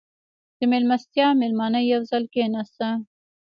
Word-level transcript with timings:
•د 0.59 0.61
میلمستیا 0.71 1.27
مېلمانه 1.41 1.79
یو 1.91 2.01
ځای 2.09 2.23
کښېناستل. 2.33 2.93